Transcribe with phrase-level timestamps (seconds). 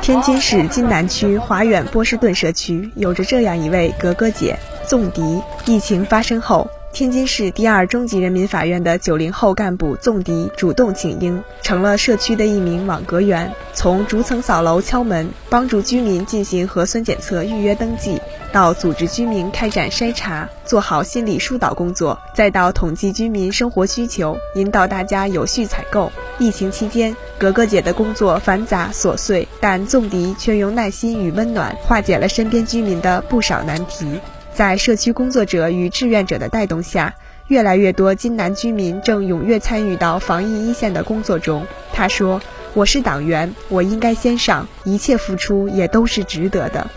[0.00, 5.42] 天津市津南区华远波士顿社区有着这样一位格格姐纵迪。
[5.66, 18.18] 疫情发生后，天津市第二中级人民法院的九零后干部纵迪主动请缨，成了社区的一名网格员，从逐层扫楼敲门，帮助居民进行核酸检测预约登记，
[18.52, 26.10] 到组织居民开展筛查，做好心理疏导工作，再到统计居民生活需求，引导大家有序采购。
[26.38, 34.20] 疫情期间，格格姐的工作繁杂琐碎，但纵迪却用耐心与温暖化解了身边居民的不少难题。
[34.54, 37.14] 在社区工作者与志愿者的带动下，
[37.48, 41.66] 越来越多津南居民正踊跃参与到防疫一线的工作中。
[41.92, 42.40] 他说
[42.74, 46.88] ：“我是党员，我应该先上，一切付出也都是值得的。”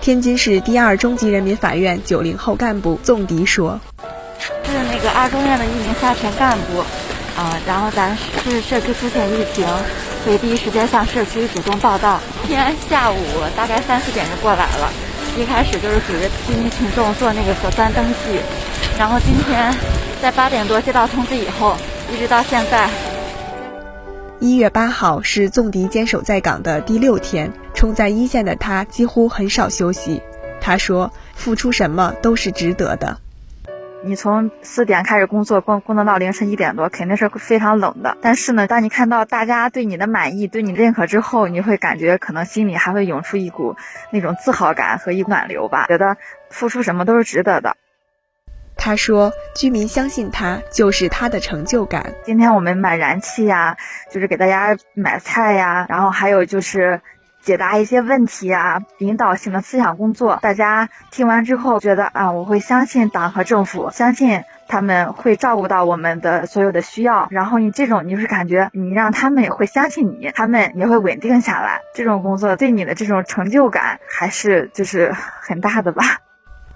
[0.00, 3.78] 天津市第二中级人民法院九零后干部纵迪说
[4.40, 6.78] ：“是那个二中院的一名下沉干部，
[7.38, 9.66] 啊，然后咱是社区出现疫情，
[10.24, 12.18] 所以第一时间向社区主动报道。
[12.46, 13.16] 今天下午
[13.54, 14.90] 大概三四点就过来了。”
[15.38, 18.40] 一开始就是组织居民群众做那个核酸登记，
[18.98, 19.72] 然后今天
[20.22, 21.76] 在八点多接到通知以后，
[22.12, 22.88] 一直到现在。
[24.40, 30.22] 一月八号是纵迪坚守在岗的第六天，冲在一线的他几乎很少休息。
[30.60, 33.16] 他说：“付出什么都是值得的。”
[34.04, 38.18] 你从四点开始工作，工工作到凌晨一点多，肯定是非常冷的。
[38.20, 43.74] 但是呢，当你看到大家对你的满意、对你认可之后，你会感觉可能心里还会涌出一股
[44.10, 46.18] 那种自豪感和一股暖流吧，觉得
[46.50, 47.78] 付出什么都是值得的。
[48.76, 52.12] 他说：“居民相信他，就是他的成就感。
[52.26, 53.78] 今天我们买燃气呀，
[54.12, 57.00] 就是给大家买菜呀，然后还有就是。”
[57.42, 67.26] 解答一些问题啊，引导性的思想工作，大家听完之后觉得啊，我会相信党和政府，相信他们会照顾到我们的所有的需要。
[67.30, 71.80] 然后你这种，你就是感觉你让他们也会相信你，他们也会稳定下来。
[71.94, 76.18] 这种工作对你的这种成就感还是就是很大的吧。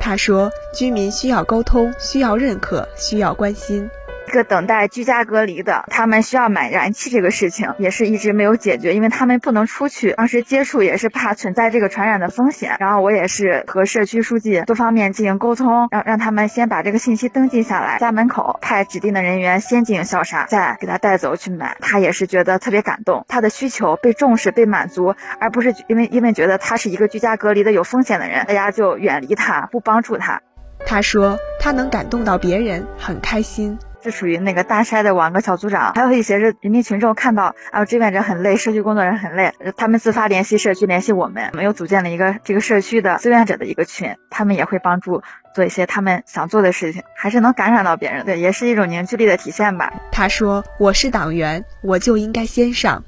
[0.00, 3.88] 他说，居民需要沟通，需要认可，需要关心。
[4.28, 10.12] 一个等待居家隔离的，他们需要买燃气这个事情也是一直没有解决，因为他们不能出去。
[10.12, 21.78] 当时接触也是怕存在这个传染的风险，然后我也是和社区书记多方面进行沟通，让让他们先把这个信息登记下来，家门口派指定的人员先进行消杀，再给他带走去买。
[21.80, 30.42] 他也是觉得特别感动，他的需求被重视被满足，而不是因为因为觉得他是一个居家隔离的有风险的人，大家就远离他不帮助他。
[30.84, 33.78] 他说他能感动到别人，很开心。
[34.02, 45.22] 是属于那个大筛的网格小组长，还有一些是人民群众看到啊，志愿者很累，社区工作人员很累，他们自发联系社区，联系我们，我们又组建了一个这个社区的志愿者的一个群，他们也会帮助
[45.54, 49.92] 做一些他们想做的事情，还是能感染到别人，对，也是一种凝聚力的体现吧。
[50.12, 53.02] 他说：“我是党员，我就应该先上，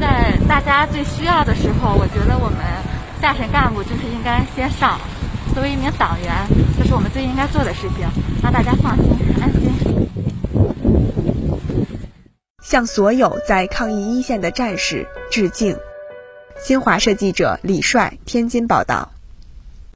[0.00, 2.58] 在大家最需要的时候，我觉得我们
[3.20, 4.98] 下沉干部就是应该先上。”
[5.54, 6.32] 作为一名党员，
[6.78, 8.08] 这是我们最应该做的事情，
[8.42, 9.04] 让大家放心
[9.40, 9.70] 安心。
[12.62, 15.76] 向所有在抗疫一线的战士致敬。
[16.58, 19.12] 新华社记者李帅天津报道。